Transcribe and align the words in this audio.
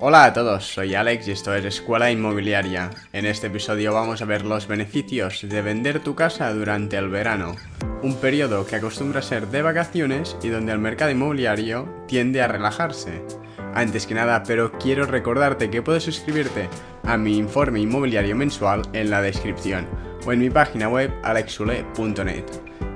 Hola 0.00 0.26
a 0.26 0.32
todos, 0.32 0.64
soy 0.64 0.94
Alex 0.94 1.26
y 1.26 1.32
esto 1.32 1.52
es 1.56 1.64
Escuela 1.64 2.08
Inmobiliaria. 2.12 2.90
En 3.12 3.26
este 3.26 3.48
episodio 3.48 3.94
vamos 3.94 4.22
a 4.22 4.26
ver 4.26 4.44
los 4.44 4.68
beneficios 4.68 5.40
de 5.42 5.60
vender 5.60 5.98
tu 5.98 6.14
casa 6.14 6.54
durante 6.54 6.96
el 6.96 7.08
verano, 7.08 7.56
un 8.04 8.14
periodo 8.14 8.64
que 8.64 8.76
acostumbra 8.76 9.22
ser 9.22 9.48
de 9.48 9.60
vacaciones 9.60 10.36
y 10.40 10.50
donde 10.50 10.70
el 10.70 10.78
mercado 10.78 11.10
inmobiliario 11.10 12.04
tiende 12.06 12.40
a 12.40 12.46
relajarse. 12.46 13.24
Antes 13.74 14.06
que 14.06 14.14
nada, 14.14 14.44
pero 14.46 14.70
quiero 14.78 15.04
recordarte 15.04 15.68
que 15.68 15.82
puedes 15.82 16.04
suscribirte 16.04 16.68
a 17.02 17.16
mi 17.16 17.36
informe 17.36 17.80
inmobiliario 17.80 18.36
mensual 18.36 18.82
en 18.92 19.10
la 19.10 19.20
descripción 19.20 19.88
o 20.24 20.32
en 20.32 20.38
mi 20.38 20.48
página 20.48 20.88
web 20.88 21.12
alexule.net. 21.24 22.44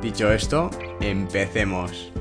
Dicho 0.01 0.31
esto, 0.31 0.71
empecemos. 1.01 2.13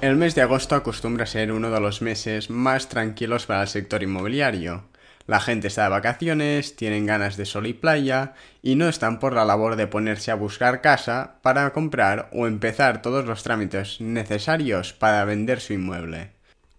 El 0.00 0.16
mes 0.16 0.34
de 0.34 0.40
agosto 0.40 0.76
acostumbra 0.76 1.26
ser 1.26 1.52
uno 1.52 1.70
de 1.70 1.78
los 1.78 2.00
meses 2.00 2.48
más 2.48 2.88
tranquilos 2.88 3.44
para 3.44 3.60
el 3.60 3.68
sector 3.68 4.02
inmobiliario. 4.02 4.84
La 5.26 5.40
gente 5.40 5.68
está 5.68 5.82
de 5.82 5.90
vacaciones, 5.90 6.74
tienen 6.74 7.04
ganas 7.04 7.36
de 7.36 7.44
sol 7.44 7.66
y 7.66 7.74
playa 7.74 8.32
y 8.62 8.76
no 8.76 8.88
están 8.88 9.18
por 9.18 9.34
la 9.34 9.44
labor 9.44 9.76
de 9.76 9.86
ponerse 9.86 10.30
a 10.30 10.36
buscar 10.36 10.80
casa 10.80 11.36
para 11.42 11.70
comprar 11.74 12.30
o 12.32 12.46
empezar 12.46 13.02
todos 13.02 13.26
los 13.26 13.42
trámites 13.42 14.00
necesarios 14.00 14.94
para 14.94 15.22
vender 15.26 15.60
su 15.60 15.74
inmueble. 15.74 16.30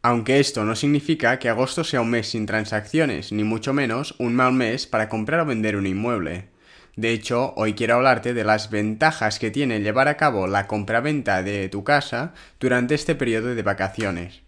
Aunque 0.01 0.39
esto 0.39 0.65
no 0.65 0.75
significa 0.75 1.37
que 1.37 1.49
agosto 1.49 1.83
sea 1.83 2.01
un 2.01 2.09
mes 2.09 2.29
sin 2.29 2.47
transacciones, 2.47 3.31
ni 3.31 3.43
mucho 3.43 3.71
menos 3.71 4.15
un 4.17 4.33
mal 4.33 4.51
mes 4.51 4.87
para 4.87 5.09
comprar 5.09 5.41
o 5.41 5.45
vender 5.45 5.75
un 5.75 5.85
inmueble. 5.85 6.50
De 6.95 7.11
hecho, 7.11 7.53
hoy 7.55 7.73
quiero 7.73 7.95
hablarte 7.95 8.33
de 8.33 8.43
las 8.43 8.69
ventajas 8.69 9.39
que 9.39 9.49
tiene 9.49 9.79
llevar 9.79 10.07
a 10.07 10.17
cabo 10.17 10.47
la 10.47 10.67
compraventa 10.67 11.41
de 11.41 11.69
tu 11.69 11.83
casa 11.83 12.33
durante 12.59 12.95
este 12.95 13.15
periodo 13.15 13.55
de 13.55 13.63
vacaciones. 13.63 14.41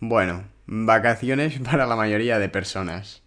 Bueno, 0.00 0.44
vacaciones 0.66 1.58
para 1.64 1.86
la 1.86 1.96
mayoría 1.96 2.38
de 2.38 2.48
personas. 2.48 3.22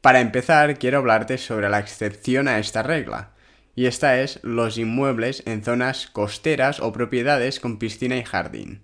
Para 0.00 0.20
empezar, 0.20 0.78
quiero 0.78 0.98
hablarte 0.98 1.36
sobre 1.36 1.68
la 1.68 1.78
excepción 1.78 2.48
a 2.48 2.58
esta 2.58 2.82
regla, 2.82 3.32
y 3.76 3.84
esta 3.84 4.18
es 4.18 4.40
los 4.42 4.78
inmuebles 4.78 5.42
en 5.46 5.62
zonas 5.62 6.06
costeras 6.06 6.80
o 6.80 6.92
propiedades 6.92 7.60
con 7.60 7.78
piscina 7.78 8.16
y 8.16 8.24
jardín. 8.24 8.82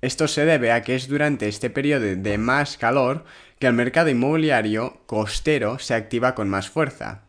Esto 0.00 0.28
se 0.28 0.44
debe 0.44 0.70
a 0.70 0.82
que 0.82 0.94
es 0.94 1.08
durante 1.08 1.48
este 1.48 1.70
periodo 1.70 2.14
de 2.14 2.38
más 2.38 2.76
calor 2.76 3.24
que 3.58 3.66
el 3.66 3.72
mercado 3.72 4.10
inmobiliario 4.10 5.00
costero 5.06 5.78
se 5.80 5.94
activa 5.94 6.34
con 6.34 6.48
más 6.48 6.68
fuerza. 6.68 7.23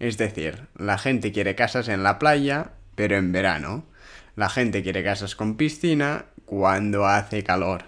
Es 0.00 0.16
decir, 0.16 0.66
la 0.78 0.96
gente 0.96 1.30
quiere 1.30 1.54
casas 1.54 1.88
en 1.88 2.02
la 2.02 2.18
playa, 2.18 2.72
pero 2.94 3.16
en 3.16 3.32
verano. 3.32 3.84
La 4.34 4.48
gente 4.48 4.82
quiere 4.82 5.04
casas 5.04 5.36
con 5.36 5.56
piscina 5.56 6.24
cuando 6.46 7.06
hace 7.06 7.44
calor. 7.44 7.84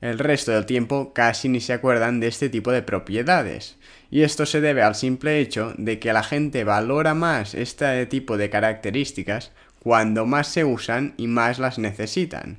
El 0.00 0.20
resto 0.20 0.52
del 0.52 0.66
tiempo 0.66 1.12
casi 1.12 1.48
ni 1.48 1.60
se 1.60 1.72
acuerdan 1.72 2.20
de 2.20 2.28
este 2.28 2.48
tipo 2.48 2.70
de 2.70 2.82
propiedades. 2.82 3.76
Y 4.08 4.22
esto 4.22 4.46
se 4.46 4.60
debe 4.60 4.82
al 4.82 4.94
simple 4.94 5.40
hecho 5.40 5.74
de 5.78 5.98
que 5.98 6.12
la 6.12 6.22
gente 6.22 6.62
valora 6.62 7.14
más 7.14 7.54
este 7.54 8.06
tipo 8.06 8.36
de 8.36 8.48
características 8.48 9.50
cuando 9.80 10.26
más 10.26 10.46
se 10.46 10.64
usan 10.64 11.14
y 11.16 11.26
más 11.26 11.58
las 11.58 11.76
necesitan. 11.76 12.58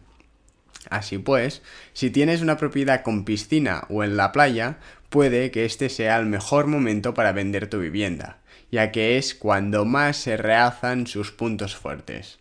Así 0.89 1.19
pues, 1.19 1.61
si 1.93 2.09
tienes 2.09 2.41
una 2.41 2.57
propiedad 2.57 3.01
con 3.01 3.23
piscina 3.23 3.85
o 3.87 4.03
en 4.03 4.17
la 4.17 4.33
playa, 4.33 4.77
puede 5.09 5.51
que 5.51 5.63
este 5.63 5.87
sea 5.87 6.17
el 6.17 6.25
mejor 6.25 6.67
momento 6.67 7.13
para 7.13 7.31
vender 7.31 7.67
tu 7.67 7.79
vivienda 7.79 8.42
ya 8.73 8.91
que 8.91 9.19
es 9.19 9.35
cuando 9.35 9.85
más 9.85 10.17
se 10.17 10.35
realzan 10.35 11.05
sus 11.05 11.31
puntos 11.31 11.75
fuertes. 11.75 12.39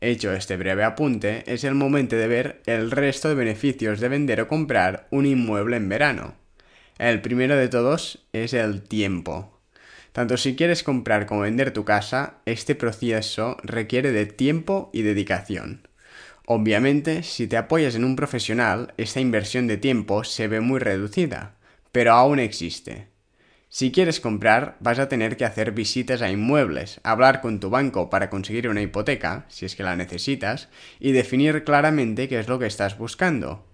Hecho 0.00 0.32
este 0.32 0.56
breve 0.56 0.82
apunte, 0.82 1.44
es 1.46 1.62
el 1.64 1.74
momento 1.74 2.16
de 2.16 2.26
ver 2.26 2.62
el 2.64 2.90
resto 2.90 3.28
de 3.28 3.34
beneficios 3.34 4.00
de 4.00 4.08
vender 4.08 4.40
o 4.40 4.48
comprar 4.48 5.08
un 5.10 5.26
inmueble 5.26 5.76
en 5.76 5.90
verano. 5.90 6.36
El 6.96 7.20
primero 7.20 7.54
de 7.54 7.68
todos 7.68 8.24
es 8.32 8.54
el 8.54 8.80
tiempo. 8.80 9.60
Tanto 10.12 10.38
si 10.38 10.56
quieres 10.56 10.82
comprar 10.82 11.26
como 11.26 11.42
vender 11.42 11.74
tu 11.74 11.84
casa, 11.84 12.36
este 12.46 12.74
proceso 12.74 13.58
requiere 13.62 14.10
de 14.10 14.24
tiempo 14.24 14.88
y 14.94 15.02
dedicación. 15.02 15.86
Obviamente, 16.46 17.22
si 17.24 17.46
te 17.46 17.58
apoyas 17.58 17.94
en 17.94 18.04
un 18.04 18.16
profesional, 18.16 18.94
esta 18.96 19.20
inversión 19.20 19.66
de 19.66 19.76
tiempo 19.76 20.24
se 20.24 20.48
ve 20.48 20.60
muy 20.60 20.78
reducida, 20.80 21.56
pero 21.92 22.14
aún 22.14 22.38
existe. 22.38 23.11
Si 23.74 23.90
quieres 23.90 24.20
comprar, 24.20 24.76
vas 24.80 24.98
a 24.98 25.08
tener 25.08 25.38
que 25.38 25.46
hacer 25.46 25.72
visitas 25.72 26.20
a 26.20 26.30
inmuebles, 26.30 27.00
hablar 27.04 27.40
con 27.40 27.58
tu 27.58 27.70
banco 27.70 28.10
para 28.10 28.28
conseguir 28.28 28.68
una 28.68 28.82
hipoteca, 28.82 29.46
si 29.48 29.64
es 29.64 29.76
que 29.76 29.82
la 29.82 29.96
necesitas, 29.96 30.68
y 31.00 31.12
definir 31.12 31.64
claramente 31.64 32.28
qué 32.28 32.38
es 32.38 32.48
lo 32.48 32.58
que 32.58 32.66
estás 32.66 32.98
buscando. 32.98 33.64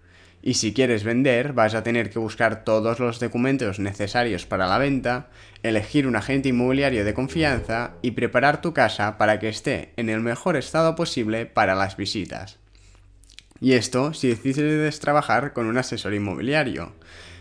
Y 0.40 0.54
si 0.54 0.72
quieres 0.72 1.02
vender, 1.02 1.52
vas 1.52 1.74
a 1.74 1.82
tener 1.82 2.10
que 2.10 2.20
buscar 2.20 2.62
todos 2.62 3.00
los 3.00 3.18
documentos 3.18 3.80
necesarios 3.80 4.46
para 4.46 4.68
la 4.68 4.78
venta, 4.78 5.30
elegir 5.64 6.06
un 6.06 6.14
agente 6.14 6.50
inmobiliario 6.50 7.04
de 7.04 7.14
confianza 7.14 7.94
y 8.00 8.12
preparar 8.12 8.60
tu 8.60 8.72
casa 8.72 9.18
para 9.18 9.40
que 9.40 9.48
esté 9.48 9.94
en 9.96 10.10
el 10.10 10.20
mejor 10.20 10.56
estado 10.56 10.94
posible 10.94 11.44
para 11.44 11.74
las 11.74 11.96
visitas. 11.96 12.60
Y 13.60 13.72
esto 13.72 14.14
si 14.14 14.28
decides 14.28 15.00
trabajar 15.00 15.52
con 15.52 15.66
un 15.66 15.76
asesor 15.76 16.14
inmobiliario. 16.14 16.94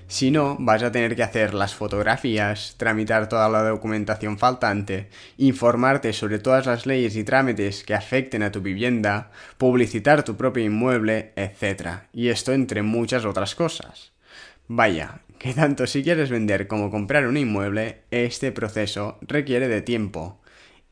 Si 0.09 0.31
no, 0.31 0.55
vas 0.57 0.83
a 0.83 0.91
tener 0.91 1.17
que 1.17 1.23
hacer 1.23 1.53
las 1.53 1.75
fotografías, 1.75 2.75
tramitar 2.77 3.27
toda 3.27 3.49
la 3.49 3.61
documentación 3.61 4.37
faltante, 4.37 5.09
informarte 5.37 6.13
sobre 6.13 6.39
todas 6.39 6.65
las 6.65 6.85
leyes 6.85 7.17
y 7.17 7.25
trámites 7.25 7.83
que 7.83 7.93
afecten 7.93 8.41
a 8.41 8.51
tu 8.51 8.61
vivienda, 8.61 9.31
publicitar 9.57 10.23
tu 10.23 10.37
propio 10.37 10.63
inmueble, 10.63 11.33
etc. 11.35 12.03
Y 12.13 12.29
esto 12.29 12.53
entre 12.53 12.83
muchas 12.83 13.25
otras 13.25 13.53
cosas. 13.53 14.13
Vaya, 14.69 15.19
que 15.39 15.53
tanto 15.53 15.85
si 15.87 16.03
quieres 16.03 16.29
vender 16.29 16.67
como 16.67 16.89
comprar 16.89 17.27
un 17.27 17.35
inmueble, 17.35 18.03
este 18.09 18.53
proceso 18.53 19.17
requiere 19.21 19.67
de 19.67 19.81
tiempo. 19.81 20.39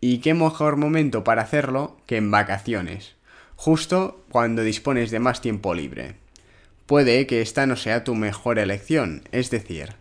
¿Y 0.01 0.17
qué 0.17 0.33
mejor 0.33 0.75
momento 0.75 1.23
para 1.23 1.43
hacerlo 1.43 1.97
que 2.05 2.17
en 2.17 2.31
vacaciones? 2.31 3.15
Justo 3.55 4.25
cuando 4.29 4.61
dispones 4.61 5.09
de 5.09 5.19
más 5.19 5.39
tiempo 5.39 5.73
libre. 5.73 6.24
Puede 6.85 7.25
que 7.25 7.41
esta 7.41 7.65
no 7.65 7.77
sea 7.77 8.03
tu 8.03 8.13
mejor 8.13 8.59
elección, 8.59 9.23
es 9.31 9.49
decir, 9.49 9.95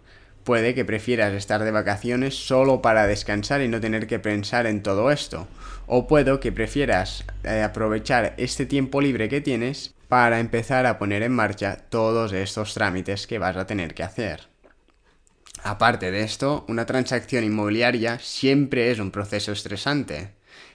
puede 0.44 0.74
que 0.74 0.84
prefieras 0.84 1.32
estar 1.32 1.64
de 1.64 1.70
vacaciones 1.70 2.34
solo 2.34 2.82
para 2.82 3.06
descansar 3.06 3.62
y 3.62 3.68
no 3.68 3.80
tener 3.80 4.06
que 4.06 4.18
pensar 4.18 4.66
en 4.66 4.82
todo 4.82 5.10
esto, 5.10 5.48
o 5.86 6.06
puedo 6.06 6.40
que 6.40 6.52
prefieras 6.52 7.24
eh, 7.42 7.62
aprovechar 7.62 8.34
este 8.36 8.66
tiempo 8.66 9.00
libre 9.00 9.30
que 9.30 9.40
tienes 9.40 9.94
para 10.08 10.40
empezar 10.40 10.84
a 10.84 10.98
poner 10.98 11.22
en 11.22 11.32
marcha 11.32 11.78
todos 11.88 12.34
estos 12.34 12.74
trámites 12.74 13.26
que 13.26 13.38
vas 13.38 13.56
a 13.56 13.66
tener 13.66 13.94
que 13.94 14.02
hacer. 14.02 14.48
Aparte 15.62 16.10
de 16.10 16.20
esto, 16.22 16.66
una 16.68 16.84
transacción 16.84 17.44
inmobiliaria 17.44 18.18
siempre 18.18 18.90
es 18.90 18.98
un 18.98 19.10
proceso 19.10 19.52
estresante. 19.52 20.32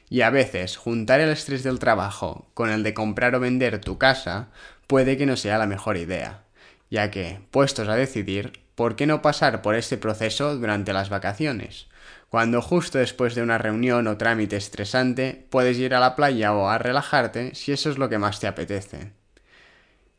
Y 0.09 0.21
a 0.21 0.29
veces 0.29 0.77
juntar 0.77 1.19
el 1.19 1.29
estrés 1.29 1.63
del 1.63 1.79
trabajo 1.79 2.49
con 2.53 2.69
el 2.69 2.83
de 2.83 2.93
comprar 2.93 3.35
o 3.35 3.39
vender 3.39 3.79
tu 3.79 3.97
casa 3.97 4.49
puede 4.87 5.17
que 5.17 5.25
no 5.25 5.37
sea 5.37 5.57
la 5.57 5.67
mejor 5.67 5.97
idea, 5.97 6.43
ya 6.89 7.11
que, 7.11 7.41
puestos 7.51 7.87
a 7.87 7.95
decidir, 7.95 8.59
¿por 8.73 8.95
qué 8.95 9.05
no 9.05 9.21
pasar 9.21 9.61
por 9.61 9.75
este 9.75 9.97
proceso 9.97 10.55
durante 10.55 10.93
las 10.93 11.09
vacaciones? 11.09 11.87
Cuando 12.29 12.61
justo 12.61 12.97
después 12.97 13.35
de 13.35 13.43
una 13.43 13.57
reunión 13.57 14.07
o 14.07 14.17
trámite 14.17 14.55
estresante 14.55 15.47
puedes 15.49 15.77
ir 15.77 15.93
a 15.93 15.99
la 15.99 16.15
playa 16.15 16.53
o 16.53 16.69
a 16.69 16.77
relajarte 16.77 17.55
si 17.55 17.71
eso 17.71 17.89
es 17.89 17.97
lo 17.97 18.09
que 18.09 18.19
más 18.19 18.39
te 18.39 18.47
apetece. 18.47 19.18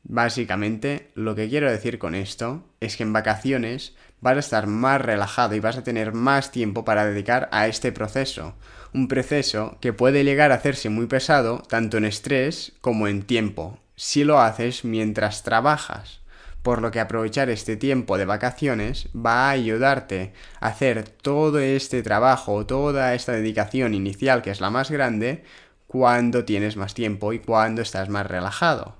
Básicamente, 0.03 1.11
lo 1.15 1.34
que 1.34 1.49
quiero 1.49 1.71
decir 1.71 1.99
con 1.99 2.15
esto 2.15 2.65
es 2.81 2.97
que 2.97 3.03
en 3.03 3.12
vacaciones 3.12 3.94
vas 4.21 4.37
a 4.37 4.41
estar 4.41 4.66
más 4.66 5.00
relajado 5.00 5.55
y 5.55 5.61
vas 5.61 5.77
a 5.77 5.84
tener 5.84 6.12
más 6.12 6.50
tiempo 6.50 6.84
para 6.84 7.06
dedicar 7.06 7.49
a 7.53 7.66
este 7.69 7.93
proceso. 7.93 8.55
Un 8.93 9.09
proceso 9.09 9.78
que 9.81 9.93
puede 9.93 10.25
llegar 10.25 10.53
a 10.53 10.56
hacerse 10.56 10.88
muy 10.88 11.06
pesado 11.06 11.62
tanto 11.69 11.97
en 11.97 12.05
estrés 12.05 12.72
como 12.81 13.09
en 13.09 13.22
tiempo, 13.22 13.78
si 13.94 14.25
lo 14.25 14.41
haces 14.41 14.84
mientras 14.84 15.43
trabajas, 15.43 16.21
por 16.62 16.82
lo 16.82 16.91
que 16.91 17.00
aprovechar 17.00 17.50
este 17.50 17.77
tiempo 17.77 18.19
de 18.19 18.25
vacaciones 18.25 19.08
va 19.14 19.49
a 19.49 19.50
ayudarte 19.50 20.32
a 20.61 20.69
hacer 20.69 21.08
todo 21.08 21.58
este 21.58 22.02
trabajo, 22.02 22.67
toda 22.67 23.14
esta 23.14 23.32
dedicación 23.32 23.94
inicial 23.94 24.43
que 24.43 24.50
es 24.50 24.61
la 24.61 24.70
más 24.70 24.91
grande, 24.91 25.44
cuando 25.87 26.44
tienes 26.44 26.76
más 26.76 26.94
tiempo 26.94 27.32
y 27.32 27.41
cuando 27.41 27.82
estás 27.82 28.08
más 28.08 28.26
relajado. 28.26 29.00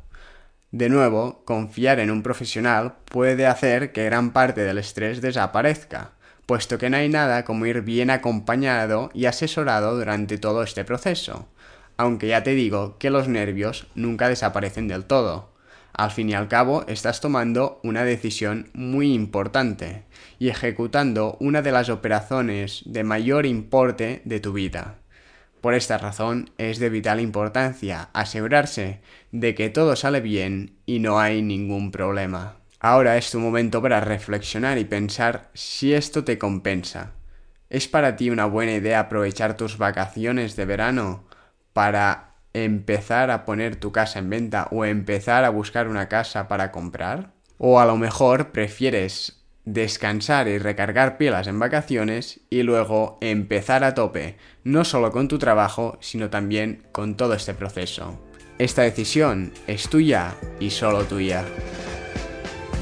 De 0.71 0.89
nuevo, 0.89 1.43
confiar 1.45 1.99
en 2.01 2.11
un 2.11 2.23
profesional 2.23 2.95
puede 3.07 3.47
hacer 3.47 3.93
que 3.93 4.05
gran 4.05 4.33
parte 4.33 4.63
del 4.63 4.79
estrés 4.79 5.21
desaparezca, 5.21 6.13
puesto 6.47 6.79
que 6.79 6.91
no 6.91 6.97
hay 6.97 7.09
nada 7.09 7.45
como 7.45 7.67
ir 7.67 7.83
bien 7.83 8.11
acompañado 8.11 9.11
y 9.15 9.27
asesorado 9.27 9.97
durante 9.97 10.39
todo 10.39 10.63
este 10.63 10.85
proceso 10.85 11.49
aunque 12.01 12.29
ya 12.29 12.43
te 12.43 12.55
digo 12.55 12.97
que 12.97 13.11
los 13.11 13.29
nervios 13.29 13.87
nunca 13.95 14.31
desaparecen 14.31 14.89
del 14.89 15.05
todo. 15.05 15.51
Al 15.93 16.11
fin 16.11 16.31
y 16.31 16.35
al 16.35 16.49
cabo, 16.49 16.87
estás 16.89 17.21
tomando 17.21 17.79
una 17.83 18.05
decisión 18.05 18.71
muy 18.73 19.13
importante 19.13 20.05
y 20.39 20.49
ejecutando 20.49 21.37
una 21.41 21.61
de 21.61 21.73
las 21.73 21.91
operaciones 21.91 22.85
de 22.87 23.05
mayor 23.05 23.45
importe 23.45 24.23
de 24.25 24.41
tu 24.41 24.55
vida. 24.55 25.00
Por 25.61 25.75
esta 25.75 25.99
razón 25.99 26.51
es 26.57 26.79
de 26.79 26.89
vital 26.89 27.21
importancia 27.21 28.09
asegurarse 28.15 29.01
de 29.31 29.55
que 29.55 29.69
todo 29.69 29.95
sale 29.95 30.21
bien 30.21 30.79
y 30.87 31.01
no 31.01 31.21
hay 31.21 31.43
ningún 31.43 31.91
problema. 31.91 32.57
Ahora 32.79 33.19
es 33.19 33.31
tu 33.31 33.39
momento 33.41 33.83
para 33.83 34.01
reflexionar 34.01 34.79
y 34.79 34.87
pensar 34.87 35.51
si 35.53 35.93
esto 35.93 36.25
te 36.25 36.39
compensa. 36.39 37.13
¿Es 37.69 37.89
para 37.89 38.17
ti 38.17 38.31
una 38.31 38.47
buena 38.47 38.73
idea 38.73 39.01
aprovechar 39.01 39.55
tus 39.57 39.77
vacaciones 39.77 40.57
de 40.57 40.65
verano 40.65 41.25
para 41.75 42.37
empezar 42.55 43.31
a 43.31 43.45
poner 43.45 43.77
tu 43.77 43.93
casa 43.93 44.19
en 44.19 44.31
venta 44.31 44.67
o 44.71 44.87
empezar 44.87 45.45
a 45.45 45.51
buscar 45.51 45.89
una 45.89 46.09
casa 46.09 46.49
para 46.49 46.73
comprar? 46.73 47.33
¿O 47.59 47.81
a 47.81 47.85
lo 47.85 47.99
mejor 47.99 48.51
prefieres 48.51 49.40
descansar 49.65 50.49
y 50.49 50.59
recargar 50.59 51.19
pilas 51.19 51.47
en 51.47 51.59
vacaciones 51.59 52.41
y 52.51 52.63
luego 52.63 53.19
empezar 53.21 53.85
a 53.85 53.95
tope, 53.95 54.37
no 54.65 54.85
solo 54.85 55.13
con 55.13 55.29
tu 55.29 55.39
trabajo, 55.39 55.99
sino 56.01 56.31
también 56.31 56.83
con 56.93 57.17
todo 57.17 57.35
este 57.35 57.55
proceso? 57.55 58.21
Esta 58.59 58.83
decisión 58.83 59.53
es 59.67 59.89
tuya 59.89 60.35
y 60.59 60.71
solo 60.71 61.05
tuya. 61.05 61.45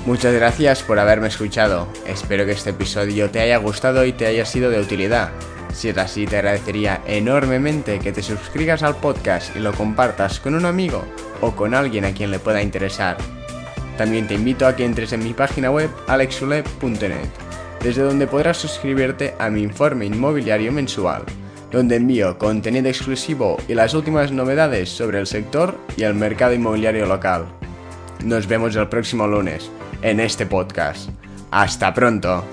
Muchas 0.06 0.34
gracias 0.34 0.82
por 0.82 0.98
haberme 0.98 1.28
escuchado. 1.28 1.86
Espero 2.06 2.46
que 2.46 2.52
este 2.52 2.70
episodio 2.70 3.30
te 3.30 3.40
haya 3.40 3.58
gustado 3.58 4.04
y 4.04 4.12
te 4.12 4.26
haya 4.26 4.44
sido 4.44 4.70
de 4.70 4.80
utilidad. 4.80 5.30
Si 5.72 5.90
es 5.90 5.98
así, 5.98 6.26
te 6.26 6.36
agradecería 6.38 7.02
enormemente 7.06 7.98
que 7.98 8.12
te 8.12 8.22
suscribas 8.22 8.82
al 8.82 8.96
podcast 8.96 9.54
y 9.54 9.60
lo 9.60 9.72
compartas 9.72 10.40
con 10.40 10.54
un 10.54 10.64
amigo 10.64 11.04
o 11.40 11.54
con 11.54 11.74
alguien 11.74 12.04
a 12.04 12.12
quien 12.12 12.30
le 12.30 12.38
pueda 12.38 12.62
interesar. 12.62 13.18
También 13.98 14.28
te 14.28 14.34
invito 14.34 14.64
a 14.64 14.76
que 14.76 14.84
entres 14.84 15.12
en 15.12 15.24
mi 15.24 15.34
página 15.34 15.72
web 15.72 15.90
alexule.net, 16.06 17.28
desde 17.82 18.02
donde 18.02 18.28
podrás 18.28 18.56
suscribirte 18.56 19.34
a 19.40 19.50
mi 19.50 19.60
informe 19.60 20.06
inmobiliario 20.06 20.70
mensual, 20.70 21.24
donde 21.72 21.96
envío 21.96 22.38
contenido 22.38 22.88
exclusivo 22.88 23.56
y 23.66 23.74
las 23.74 23.94
últimas 23.94 24.30
novedades 24.30 24.88
sobre 24.88 25.18
el 25.18 25.26
sector 25.26 25.76
y 25.96 26.04
el 26.04 26.14
mercado 26.14 26.54
inmobiliario 26.54 27.06
local. 27.06 27.46
Nos 28.24 28.46
vemos 28.46 28.76
el 28.76 28.88
próximo 28.88 29.26
lunes 29.26 29.68
en 30.00 30.20
este 30.20 30.46
podcast. 30.46 31.10
Hasta 31.50 31.92
pronto. 31.92 32.44